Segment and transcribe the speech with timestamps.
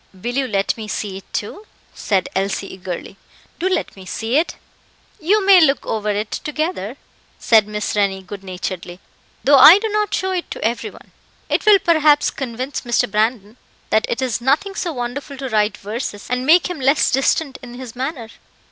[0.15, 3.17] "Will you let me see it too?" said Elsie eagerly;
[3.59, 4.55] "do let me see it."
[5.19, 6.97] "You may look over it together,"
[7.37, 8.99] said Miss Rennie good naturedly,
[9.43, 11.11] "though I do not show it to every one.
[11.49, 13.11] It will perhaps convince Mr.
[13.11, 13.57] Brandon
[13.91, 17.75] that it is nothing so wonderful to write verses, and make him less distant in
[17.75, 18.29] his manner.